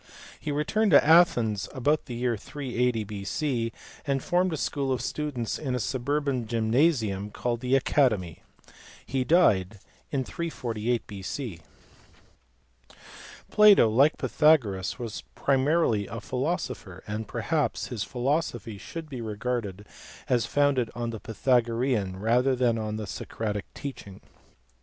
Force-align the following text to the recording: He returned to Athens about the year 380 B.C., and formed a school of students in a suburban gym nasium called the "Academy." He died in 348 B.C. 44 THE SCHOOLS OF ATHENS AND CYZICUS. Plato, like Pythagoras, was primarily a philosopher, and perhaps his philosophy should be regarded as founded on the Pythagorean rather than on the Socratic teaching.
He 0.39 0.51
returned 0.51 0.89
to 0.89 1.05
Athens 1.05 1.69
about 1.75 2.07
the 2.07 2.15
year 2.15 2.35
380 2.35 3.03
B.C., 3.03 3.71
and 4.03 4.23
formed 4.23 4.51
a 4.51 4.57
school 4.57 4.91
of 4.91 4.99
students 4.99 5.59
in 5.59 5.75
a 5.75 5.79
suburban 5.79 6.47
gym 6.47 6.71
nasium 6.71 7.31
called 7.31 7.59
the 7.59 7.75
"Academy." 7.75 8.41
He 9.05 9.23
died 9.23 9.77
in 10.09 10.23
348 10.23 11.05
B.C. 11.05 11.59
44 11.61 11.65
THE 12.95 12.95
SCHOOLS 12.95 12.97
OF 12.97 12.97
ATHENS 12.97 13.01
AND 13.29 13.53
CYZICUS. 13.53 13.55
Plato, 13.55 13.89
like 13.89 14.17
Pythagoras, 14.17 14.97
was 14.97 15.23
primarily 15.35 16.07
a 16.07 16.19
philosopher, 16.19 17.03
and 17.05 17.27
perhaps 17.27 17.87
his 17.89 18.03
philosophy 18.03 18.79
should 18.79 19.07
be 19.07 19.21
regarded 19.21 19.85
as 20.27 20.47
founded 20.47 20.89
on 20.95 21.11
the 21.11 21.19
Pythagorean 21.19 22.17
rather 22.17 22.55
than 22.55 22.79
on 22.79 22.95
the 22.95 23.05
Socratic 23.05 23.71
teaching. 23.75 24.19